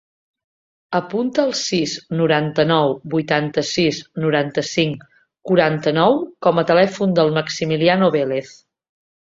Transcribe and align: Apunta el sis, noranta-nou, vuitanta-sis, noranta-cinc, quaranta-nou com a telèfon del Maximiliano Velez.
Apunta 0.99 1.43
el 1.47 1.51
sis, 1.59 1.93
noranta-nou, 2.21 2.95
vuitanta-sis, 3.15 4.01
noranta-cinc, 4.25 5.05
quaranta-nou 5.51 6.21
com 6.49 6.65
a 6.65 6.67
telèfon 6.73 7.17
del 7.23 7.33
Maximiliano 7.39 8.13
Velez. 8.21 8.53